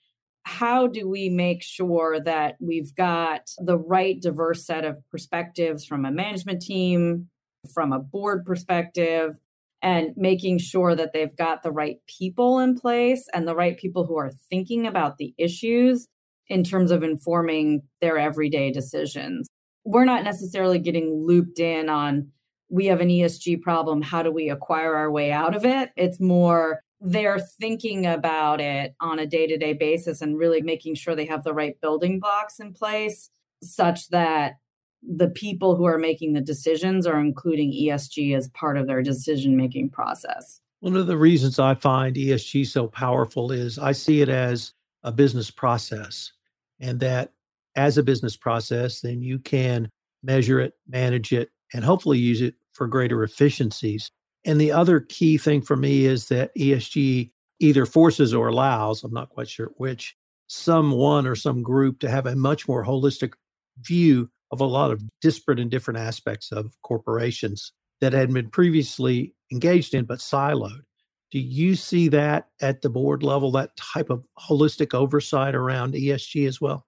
how 0.44 0.86
do 0.86 1.08
we 1.08 1.28
make 1.28 1.62
sure 1.62 2.20
that 2.20 2.56
we've 2.60 2.94
got 2.94 3.50
the 3.58 3.76
right 3.76 4.20
diverse 4.20 4.64
set 4.64 4.84
of 4.84 4.98
perspectives 5.10 5.84
from 5.84 6.04
a 6.04 6.10
management 6.10 6.62
team, 6.62 7.28
from 7.72 7.92
a 7.92 7.98
board 7.98 8.44
perspective, 8.44 9.38
and 9.82 10.10
making 10.16 10.58
sure 10.58 10.94
that 10.94 11.12
they've 11.12 11.36
got 11.36 11.62
the 11.62 11.70
right 11.70 11.98
people 12.06 12.58
in 12.58 12.76
place 12.78 13.28
and 13.32 13.46
the 13.46 13.54
right 13.54 13.78
people 13.78 14.06
who 14.06 14.16
are 14.16 14.32
thinking 14.50 14.86
about 14.86 15.18
the 15.18 15.34
issues 15.38 16.08
in 16.48 16.64
terms 16.64 16.90
of 16.90 17.02
informing 17.02 17.82
their 18.00 18.18
everyday 18.18 18.72
decisions. 18.72 19.46
We're 19.84 20.04
not 20.04 20.24
necessarily 20.24 20.78
getting 20.78 21.24
looped 21.26 21.60
in 21.60 21.88
on 21.88 22.32
we 22.70 22.86
have 22.86 23.00
an 23.00 23.08
ESG 23.08 23.62
problem, 23.62 24.02
how 24.02 24.22
do 24.22 24.30
we 24.30 24.50
acquire 24.50 24.94
our 24.94 25.10
way 25.10 25.32
out 25.32 25.56
of 25.56 25.64
it? 25.64 25.90
It's 25.96 26.20
more 26.20 26.82
they're 27.00 27.38
thinking 27.38 28.06
about 28.06 28.60
it 28.60 28.94
on 29.00 29.18
a 29.18 29.26
day 29.26 29.46
to 29.46 29.56
day 29.56 29.72
basis 29.72 30.20
and 30.20 30.38
really 30.38 30.60
making 30.60 30.94
sure 30.94 31.14
they 31.14 31.26
have 31.26 31.44
the 31.44 31.54
right 31.54 31.80
building 31.80 32.18
blocks 32.18 32.58
in 32.58 32.72
place 32.72 33.30
such 33.62 34.08
that 34.08 34.56
the 35.02 35.28
people 35.28 35.76
who 35.76 35.84
are 35.84 35.98
making 35.98 36.32
the 36.32 36.40
decisions 36.40 37.06
are 37.06 37.20
including 37.20 37.72
ESG 37.72 38.36
as 38.36 38.48
part 38.48 38.76
of 38.76 38.86
their 38.86 39.02
decision 39.02 39.56
making 39.56 39.90
process. 39.90 40.60
One 40.80 40.96
of 40.96 41.06
the 41.06 41.16
reasons 41.16 41.58
I 41.58 41.74
find 41.74 42.16
ESG 42.16 42.66
so 42.66 42.88
powerful 42.88 43.52
is 43.52 43.78
I 43.78 43.92
see 43.92 44.20
it 44.20 44.28
as 44.28 44.74
a 45.02 45.12
business 45.12 45.50
process, 45.50 46.32
and 46.80 47.00
that 47.00 47.32
as 47.76 47.98
a 47.98 48.02
business 48.02 48.36
process, 48.36 49.00
then 49.00 49.22
you 49.22 49.38
can 49.38 49.88
measure 50.22 50.60
it, 50.60 50.74
manage 50.88 51.32
it, 51.32 51.50
and 51.72 51.84
hopefully 51.84 52.18
use 52.18 52.42
it 52.42 52.54
for 52.72 52.86
greater 52.86 53.22
efficiencies. 53.22 54.10
And 54.44 54.60
the 54.60 54.72
other 54.72 55.00
key 55.00 55.38
thing 55.38 55.62
for 55.62 55.76
me 55.76 56.06
is 56.06 56.28
that 56.28 56.54
ESG 56.56 57.30
either 57.60 57.86
forces 57.86 58.32
or 58.32 58.48
allows, 58.48 59.02
I'm 59.02 59.12
not 59.12 59.30
quite 59.30 59.48
sure 59.48 59.70
which, 59.76 60.16
someone 60.46 61.26
or 61.26 61.34
some 61.34 61.62
group 61.62 61.98
to 62.00 62.10
have 62.10 62.26
a 62.26 62.36
much 62.36 62.68
more 62.68 62.84
holistic 62.84 63.32
view 63.80 64.30
of 64.50 64.60
a 64.60 64.64
lot 64.64 64.90
of 64.90 65.02
disparate 65.20 65.60
and 65.60 65.70
different 65.70 65.98
aspects 65.98 66.52
of 66.52 66.74
corporations 66.82 67.72
that 68.00 68.12
had 68.12 68.32
been 68.32 68.48
previously 68.48 69.34
engaged 69.52 69.94
in 69.94 70.04
but 70.04 70.20
siloed. 70.20 70.82
Do 71.30 71.38
you 71.38 71.74
see 71.74 72.08
that 72.08 72.48
at 72.62 72.80
the 72.80 72.88
board 72.88 73.22
level, 73.22 73.50
that 73.52 73.76
type 73.76 74.08
of 74.08 74.24
holistic 74.38 74.94
oversight 74.94 75.54
around 75.54 75.92
ESG 75.92 76.46
as 76.46 76.60
well? 76.60 76.86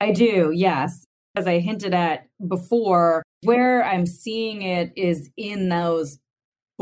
I 0.00 0.12
do, 0.12 0.50
yes. 0.54 1.04
As 1.34 1.46
I 1.46 1.58
hinted 1.58 1.92
at 1.94 2.26
before, 2.48 3.22
where 3.42 3.84
I'm 3.84 4.06
seeing 4.06 4.62
it 4.62 4.92
is 4.96 5.30
in 5.36 5.68
those 5.68 6.18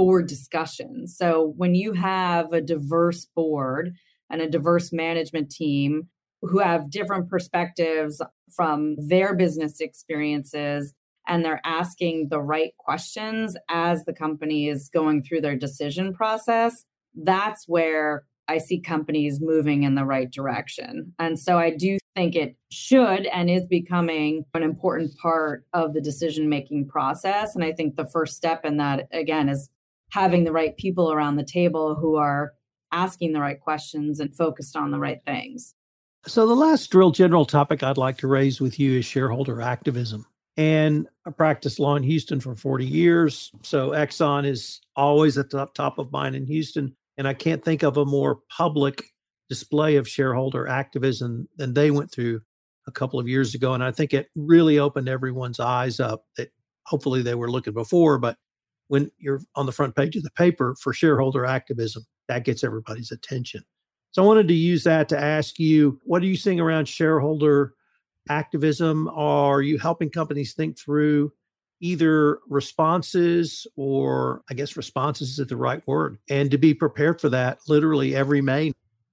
board 0.01 0.27
discussions. 0.27 1.15
So 1.15 1.53
when 1.59 1.75
you 1.75 1.93
have 1.93 2.55
a 2.55 2.63
diverse 2.63 3.27
board 3.37 3.93
and 4.31 4.41
a 4.41 4.49
diverse 4.49 4.95
management 4.95 5.51
team 5.51 6.09
who 6.41 6.61
have 6.61 6.91
different 6.91 7.29
perspectives 7.29 8.23
from 8.51 8.97
their 8.97 9.37
business 9.37 9.79
experiences 9.79 10.95
and 11.29 11.45
they're 11.45 11.61
asking 11.67 12.29
the 12.31 12.41
right 12.41 12.73
questions 12.79 13.59
as 13.69 14.07
the 14.07 14.15
company 14.15 14.69
is 14.69 14.89
going 14.89 15.23
through 15.23 15.43
their 15.43 15.55
decision 15.55 16.15
process, 16.15 16.87
that's 17.15 17.69
where 17.69 18.25
I 18.49 18.57
see 18.57 18.81
companies 18.81 19.39
moving 19.39 19.83
in 19.83 19.97
the 19.97 20.07
right 20.07 20.31
direction. 20.31 21.13
And 21.19 21.39
so 21.39 21.59
I 21.59 21.77
do 21.77 21.99
think 22.17 22.35
it 22.35 22.57
should 22.73 23.27
and 23.27 23.51
is 23.51 23.67
becoming 23.67 24.47
an 24.55 24.63
important 24.63 25.13
part 25.19 25.67
of 25.75 25.93
the 25.93 26.01
decision 26.01 26.49
making 26.49 26.89
process. 26.89 27.55
And 27.55 27.63
I 27.63 27.73
think 27.73 27.97
the 27.97 28.09
first 28.09 28.35
step 28.35 28.65
in 28.65 28.79
that, 28.79 29.09
again, 29.13 29.51
is 29.51 29.69
having 30.13 30.45
the 30.45 30.53
right 30.53 30.77
people 30.77 31.13
around 31.13 31.37
the 31.37 31.45
table 31.45 31.95
who 31.95 32.17
are 32.17 32.53
asking 32.93 33.33
the 33.33 33.41
right 33.41 33.61
questions 33.61 34.21
and 34.21 34.35
focused 34.35 34.77
on 34.77 34.91
the 34.91 34.99
right 34.99 35.21
things. 35.25 35.75
So, 36.27 36.47
the 36.47 36.55
last 36.55 36.91
drill 36.91 37.13
general 37.13 37.47
topic 37.47 37.83
I'd 37.83 37.97
like 37.97 38.19
to 38.19 38.29
raise 38.29 38.61
with 38.61 38.79
you 38.79 38.99
is 38.99 39.05
shareholder 39.05 39.63
activism. 39.63 40.27
And 40.57 41.09
I 41.27 41.31
practiced 41.31 41.79
law 41.79 41.97
in 41.97 42.03
Houston 42.03 42.41
for 42.41 42.55
40 42.55 42.85
years. 42.85 43.51
So, 43.63 43.91
Exxon 43.91 44.47
is 44.47 44.81
always 44.97 45.39
at 45.39 45.51
the 45.51 45.67
top 45.75 45.99
of 45.99 46.13
mind 46.13 46.37
in 46.37 46.45
Houston. 46.47 46.95
And 47.17 47.27
I 47.27 47.35
can't 47.35 47.65
think 47.65 47.83
of 47.83 47.97
a 47.97 48.05
more 48.05 48.41
public 48.51 49.05
display 49.49 49.97
of 49.97 50.09
shareholder 50.09 50.69
activism 50.69 51.49
than 51.57 51.75
they 51.75 51.91
went 51.91 52.11
through 52.11 52.41
a 52.87 52.93
couple 52.93 53.19
of 53.19 53.29
years 53.29 53.55
ago. 53.55 53.75
And 53.75 53.83
I 53.83 53.91
think 53.91 54.13
it 54.13 54.29
really 54.35 54.79
opened 54.79 55.09
everyone's 55.09 55.61
eyes 55.61 56.01
up 56.01 56.25
that 56.37 56.51
hopefully 56.87 57.23
they 57.23 57.35
were 57.35 57.51
looking 57.51 57.73
before, 57.73 58.19
but 58.19 58.37
when 58.91 59.09
you're 59.19 59.41
on 59.55 59.67
the 59.67 59.73
front 59.73 59.95
page 59.95 60.17
of 60.17 60.25
the 60.25 60.33
paper 60.33 60.75
for 60.81 60.93
shareholder 60.93 61.47
activism, 61.47 62.05
that 62.27 62.45
gets 62.45 62.65
everybody's 62.65 63.13
attention. 63.13 63.63
So 64.11 64.21
I 64.21 64.27
wanted 64.27 64.49
to 64.49 64.55
use 64.55 64.83
that 64.83 65.09
to 65.11 65.19
ask 65.19 65.61
you 65.61 66.01
what 66.03 66.23
are 66.23 66.27
you 66.27 66.37
seeing 66.37 66.59
around 66.59 66.89
shareholder 66.89 67.75
activism? 68.29 69.09
Are 69.15 69.63
you 69.63 69.79
helping 69.79 70.11
companies 70.11 70.55
think 70.55 70.77
through 70.77 71.33
either 71.81 72.41
responses 72.49 73.65
or 73.77 74.43
I 74.51 74.55
guess 74.55 74.77
responses 74.77 75.39
is 75.39 75.47
the 75.47 75.57
right 75.57 75.87
word 75.87 76.19
and 76.29 76.51
to 76.51 76.59
be 76.59 76.75
prepared 76.75 77.21
for 77.21 77.29
that 77.29 77.61
literally 77.69 78.17
every 78.17 78.41
May? 78.41 78.73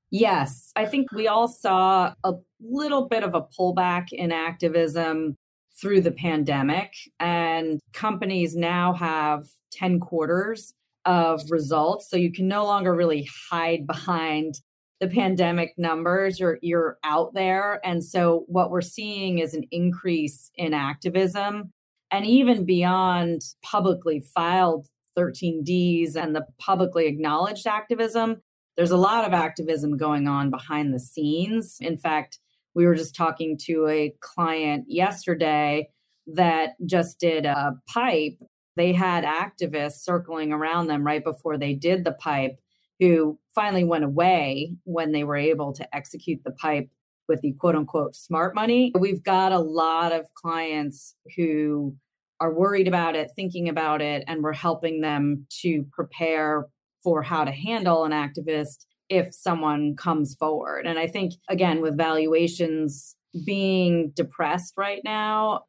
Yes, 0.09 0.71
I 0.75 0.87
think 0.87 1.11
we 1.11 1.27
all 1.27 1.47
saw 1.47 2.15
a 2.23 2.33
little 2.59 3.07
bit 3.07 3.23
of 3.23 3.35
a 3.35 3.43
pullback 3.43 4.07
in 4.11 4.31
activism 4.31 5.35
through 5.79 6.01
the 6.01 6.11
pandemic 6.11 6.93
and 7.19 7.79
companies 7.93 8.55
now 8.55 8.93
have 8.93 9.47
10 9.71 9.99
quarters 9.99 10.73
of 11.05 11.41
results. 11.49 12.09
So 12.09 12.17
you 12.17 12.31
can 12.31 12.47
no 12.47 12.65
longer 12.65 12.93
really 12.93 13.27
hide 13.49 13.85
behind 13.85 14.55
the 14.99 15.07
pandemic 15.07 15.73
numbers. 15.77 16.39
You're 16.39 16.57
you're 16.61 16.97
out 17.03 17.33
there. 17.33 17.79
And 17.85 18.03
so 18.03 18.45
what 18.47 18.71
we're 18.71 18.81
seeing 18.81 19.39
is 19.39 19.53
an 19.53 19.63
increase 19.71 20.49
in 20.55 20.73
activism 20.73 21.71
and 22.09 22.25
even 22.25 22.65
beyond 22.65 23.41
publicly 23.63 24.19
filed 24.19 24.87
13Ds 25.17 26.15
and 26.15 26.35
the 26.35 26.45
publicly 26.59 27.07
acknowledged 27.07 27.67
activism 27.67 28.41
there's 28.77 28.91
a 28.91 28.97
lot 28.97 29.25
of 29.25 29.33
activism 29.33 29.97
going 29.97 30.27
on 30.27 30.51
behind 30.51 30.93
the 30.93 30.99
scenes. 30.99 31.77
In 31.81 31.97
fact 31.97 32.39
we 32.77 32.85
were 32.85 32.95
just 32.95 33.15
talking 33.15 33.57
to 33.65 33.87
a 33.87 34.13
client 34.21 34.85
yesterday 34.87 35.89
that 36.27 36.75
just 36.85 37.19
did 37.19 37.45
a 37.45 37.73
pipe 37.93 38.37
they 38.77 38.93
had 38.93 39.23
activists 39.23 40.03
circling 40.03 40.53
around 40.53 40.85
them 40.85 41.03
right 41.03 41.23
before 41.23 41.57
they 41.57 41.73
did 41.73 42.05
the 42.05 42.13
pipe 42.13 42.59
who 42.99 43.37
finally 43.53 43.83
went 43.83 44.03
away 44.03 44.71
when 44.83 45.11
they 45.11 45.23
were 45.23 45.35
able 45.35 45.73
to 45.73 45.95
execute 45.95 46.39
the 46.45 46.51
pipe 46.51 46.87
with 47.27 47.41
the 47.41 47.53
quote 47.53 47.75
unquote 47.75 48.15
smart 48.15 48.55
money. 48.55 48.93
We've 48.97 49.23
got 49.23 49.51
a 49.51 49.59
lot 49.59 50.13
of 50.13 50.31
clients 50.35 51.15
who 51.35 51.95
are 52.39 52.53
worried 52.53 52.87
about 52.87 53.15
it, 53.15 53.31
thinking 53.35 53.67
about 53.67 54.01
it, 54.01 54.23
and 54.27 54.43
we're 54.43 54.53
helping 54.53 55.01
them 55.01 55.47
to 55.61 55.83
prepare 55.91 56.67
for 57.03 57.23
how 57.23 57.43
to 57.43 57.51
handle 57.51 58.05
an 58.05 58.11
activist 58.11 58.85
if 59.09 59.33
someone 59.33 59.95
comes 59.95 60.35
forward. 60.35 60.85
And 60.85 60.99
I 60.99 61.07
think, 61.07 61.33
again, 61.49 61.81
with 61.81 61.97
valuations 61.97 63.15
being 63.45 64.11
depressed 64.15 64.73
right 64.77 65.01
now, 65.03 65.65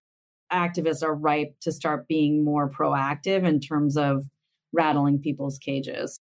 activists 0.52 1.02
are 1.02 1.14
ripe 1.14 1.54
to 1.60 1.72
start 1.72 2.08
being 2.08 2.44
more 2.44 2.70
proactive 2.70 3.46
in 3.46 3.60
terms 3.60 3.96
of 3.96 4.26
rattling 4.72 5.18
people's 5.18 5.58
cages. 5.58 6.18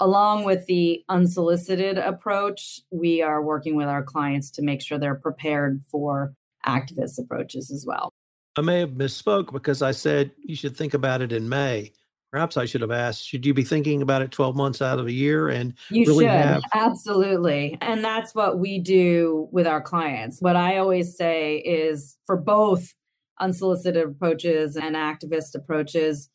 Along 0.00 0.44
with 0.44 0.66
the 0.66 1.04
unsolicited 1.08 1.98
approach, 1.98 2.80
we 2.90 3.22
are 3.22 3.42
working 3.42 3.76
with 3.76 3.86
our 3.86 4.02
clients 4.02 4.50
to 4.52 4.62
make 4.62 4.82
sure 4.82 4.98
they're 4.98 5.14
prepared 5.14 5.82
for 5.90 6.34
activist 6.66 7.18
approaches 7.18 7.70
as 7.70 7.84
well. 7.86 8.10
I 8.56 8.62
may 8.62 8.80
have 8.80 8.90
misspoke 8.90 9.52
because 9.52 9.82
I 9.82 9.92
said 9.92 10.30
you 10.38 10.56
should 10.56 10.76
think 10.76 10.94
about 10.94 11.22
it 11.22 11.32
in 11.32 11.48
May. 11.48 11.92
Perhaps 12.34 12.56
I 12.56 12.64
should 12.64 12.80
have 12.80 12.90
asked, 12.90 13.28
should 13.28 13.46
you 13.46 13.54
be 13.54 13.62
thinking 13.62 14.02
about 14.02 14.20
it 14.20 14.32
12 14.32 14.56
months 14.56 14.82
out 14.82 14.98
of 14.98 15.06
a 15.06 15.12
year? 15.12 15.48
And 15.48 15.72
you 15.88 16.04
really 16.04 16.24
should, 16.24 16.32
have... 16.32 16.62
absolutely. 16.72 17.78
And 17.80 18.02
that's 18.02 18.34
what 18.34 18.58
we 18.58 18.80
do 18.80 19.46
with 19.52 19.68
our 19.68 19.80
clients. 19.80 20.42
What 20.42 20.56
I 20.56 20.78
always 20.78 21.16
say 21.16 21.58
is 21.58 22.16
for 22.26 22.36
both 22.36 22.92
unsolicited 23.38 24.04
approaches 24.04 24.76
and 24.76 24.96
activist 24.96 25.54
approaches, 25.54 26.28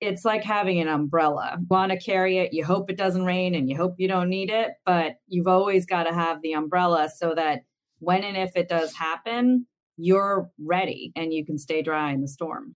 it's 0.00 0.24
like 0.24 0.44
having 0.44 0.78
an 0.78 0.86
umbrella. 0.86 1.56
You 1.58 1.66
want 1.68 1.90
to 1.90 1.98
carry 1.98 2.38
it, 2.38 2.52
you 2.52 2.64
hope 2.64 2.88
it 2.88 2.96
doesn't 2.96 3.24
rain 3.24 3.56
and 3.56 3.68
you 3.68 3.76
hope 3.76 3.96
you 3.98 4.06
don't 4.06 4.28
need 4.28 4.50
it, 4.50 4.74
but 4.86 5.16
you've 5.26 5.48
always 5.48 5.84
got 5.84 6.04
to 6.04 6.14
have 6.14 6.42
the 6.42 6.52
umbrella 6.52 7.10
so 7.12 7.34
that 7.34 7.62
when 7.98 8.22
and 8.22 8.36
if 8.36 8.52
it 8.54 8.68
does 8.68 8.94
happen, 8.94 9.66
you're 9.96 10.48
ready 10.64 11.10
and 11.16 11.34
you 11.34 11.44
can 11.44 11.58
stay 11.58 11.82
dry 11.82 12.12
in 12.12 12.20
the 12.20 12.28
storm. 12.28 12.76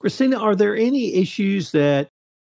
Christina, 0.00 0.38
are 0.38 0.54
there 0.54 0.74
any 0.74 1.14
issues 1.14 1.72
that 1.72 2.08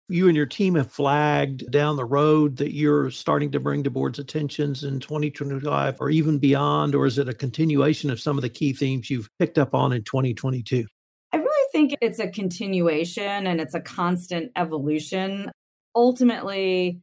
you 0.09 0.27
and 0.27 0.35
your 0.35 0.45
team 0.45 0.75
have 0.75 0.91
flagged 0.91 1.69
down 1.71 1.95
the 1.95 2.05
road 2.05 2.57
that 2.57 2.73
you're 2.73 3.11
starting 3.11 3.51
to 3.51 3.59
bring 3.59 3.83
to 3.83 3.89
board's 3.89 4.19
attentions 4.19 4.83
in 4.83 4.99
2025 4.99 5.97
or 5.99 6.09
even 6.09 6.39
beyond? 6.39 6.95
Or 6.95 7.05
is 7.05 7.17
it 7.17 7.29
a 7.29 7.33
continuation 7.33 8.09
of 8.09 8.19
some 8.19 8.37
of 8.37 8.41
the 8.41 8.49
key 8.49 8.73
themes 8.73 9.09
you've 9.09 9.29
picked 9.37 9.57
up 9.57 9.75
on 9.75 9.93
in 9.93 10.03
2022? 10.03 10.85
I 11.31 11.37
really 11.37 11.67
think 11.71 11.95
it's 12.01 12.19
a 12.19 12.27
continuation 12.27 13.47
and 13.47 13.61
it's 13.61 13.75
a 13.75 13.79
constant 13.79 14.51
evolution. 14.55 15.51
Ultimately, 15.95 17.01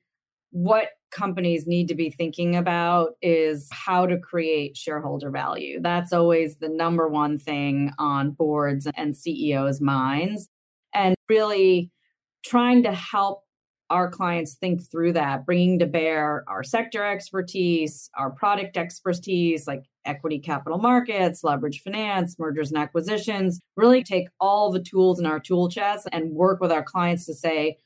what 0.50 0.88
companies 1.12 1.66
need 1.66 1.88
to 1.88 1.94
be 1.94 2.10
thinking 2.10 2.56
about 2.56 3.12
is 3.22 3.68
how 3.70 4.06
to 4.06 4.18
create 4.18 4.76
shareholder 4.76 5.30
value. 5.30 5.80
That's 5.80 6.12
always 6.12 6.56
the 6.56 6.68
number 6.68 7.08
one 7.08 7.38
thing 7.38 7.92
on 7.98 8.32
boards 8.32 8.88
and 8.96 9.16
CEOs' 9.16 9.80
minds. 9.80 10.48
And 10.92 11.14
really 11.28 11.90
trying 12.46 12.82
to 12.84 12.92
help 12.92 13.42
our 13.90 14.10
clients 14.10 14.54
think 14.54 14.82
through 14.90 15.12
that, 15.12 15.46
bringing 15.46 15.78
to 15.78 15.86
bear 15.86 16.44
our 16.48 16.62
sector 16.62 17.04
expertise, 17.04 18.10
our 18.16 18.30
product 18.30 18.76
expertise, 18.76 19.66
like 19.66 19.84
equity 20.04 20.38
capital 20.38 20.78
markets, 20.78 21.44
leverage 21.44 21.82
finance, 21.82 22.36
mergers 22.38 22.70
and 22.70 22.78
acquisitions, 22.78 23.60
really 23.76 24.02
take 24.02 24.28
all 24.40 24.72
the 24.72 24.80
tools 24.80 25.20
in 25.20 25.26
our 25.26 25.38
tool 25.38 25.68
chest 25.68 26.08
and 26.12 26.32
work 26.32 26.60
with 26.60 26.72
our 26.72 26.82
clients 26.82 27.26
to 27.26 27.34
say, 27.34 27.76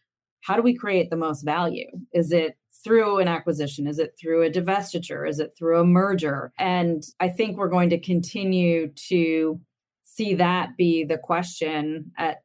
how 0.42 0.56
do 0.56 0.62
we 0.62 0.74
create 0.74 1.10
the 1.10 1.16
most 1.16 1.42
value? 1.42 1.90
Is 2.14 2.32
it 2.32 2.56
through 2.82 3.18
an 3.18 3.28
acquisition? 3.28 3.86
Is 3.86 3.98
it 3.98 4.14
through 4.18 4.42
a 4.42 4.50
divestiture? 4.50 5.28
Is 5.28 5.38
it 5.38 5.52
through 5.58 5.80
a 5.80 5.84
merger? 5.84 6.50
And 6.58 7.04
I 7.20 7.28
think 7.28 7.58
we're 7.58 7.68
going 7.68 7.90
to 7.90 8.00
continue 8.00 8.88
to 9.08 9.60
see 10.02 10.34
that 10.34 10.76
be 10.78 11.04
the 11.04 11.18
question 11.18 12.12
at 12.16 12.38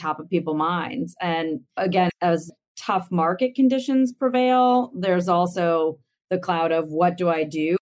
top 0.00 0.18
of 0.20 0.28
people's 0.28 0.56
minds. 0.56 1.14
And 1.20 1.60
again, 1.76 2.10
as 2.20 2.50
tough 2.78 3.08
market 3.10 3.54
conditions 3.54 4.12
prevail, 4.12 4.90
there's 4.94 5.28
also 5.28 5.98
the 6.30 6.38
cloud 6.38 6.72
of 6.72 6.88
what 6.88 7.16
do 7.16 7.28
I 7.28 7.44
do 7.44 7.76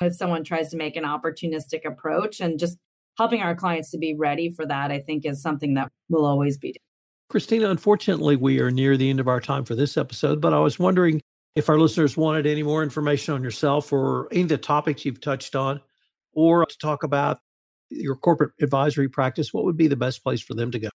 if 0.00 0.14
someone 0.14 0.44
tries 0.44 0.70
to 0.70 0.76
make 0.76 0.96
an 0.96 1.04
opportunistic 1.04 1.84
approach 1.84 2.40
and 2.40 2.58
just 2.58 2.76
helping 3.16 3.40
our 3.40 3.54
clients 3.54 3.90
to 3.90 3.98
be 3.98 4.14
ready 4.14 4.50
for 4.50 4.66
that, 4.66 4.90
I 4.90 4.98
think 4.98 5.24
is 5.24 5.40
something 5.40 5.74
that 5.74 5.88
will 6.08 6.24
always 6.24 6.58
be. 6.58 6.76
Christina, 7.28 7.70
unfortunately, 7.70 8.36
we 8.36 8.60
are 8.60 8.70
near 8.70 8.96
the 8.96 9.08
end 9.08 9.20
of 9.20 9.28
our 9.28 9.40
time 9.40 9.64
for 9.64 9.74
this 9.74 9.96
episode, 9.96 10.40
but 10.40 10.52
I 10.52 10.58
was 10.58 10.78
wondering 10.78 11.20
if 11.54 11.68
our 11.68 11.78
listeners 11.78 12.16
wanted 12.16 12.46
any 12.46 12.62
more 12.62 12.82
information 12.82 13.34
on 13.34 13.42
yourself 13.42 13.92
or 13.92 14.28
any 14.32 14.42
of 14.42 14.48
the 14.48 14.58
topics 14.58 15.04
you've 15.04 15.20
touched 15.20 15.54
on, 15.54 15.80
or 16.34 16.64
to 16.66 16.78
talk 16.78 17.02
about 17.04 17.38
your 17.90 18.16
corporate 18.16 18.52
advisory 18.60 19.08
practice, 19.08 19.52
what 19.52 19.64
would 19.64 19.76
be 19.76 19.86
the 19.86 19.96
best 19.96 20.24
place 20.24 20.40
for 20.40 20.54
them 20.54 20.70
to 20.70 20.78
go? 20.78 20.88